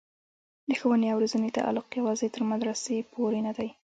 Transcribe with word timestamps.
د 0.69 0.71
ښوونې 0.79 1.07
او 1.13 1.17
روزنې 1.23 1.49
تعلق 1.57 1.87
یوازې 1.99 2.27
تر 2.35 2.41
مدرسې 2.51 2.97
پورې 3.13 3.39
نه 3.47 3.51
دی. 3.57 3.69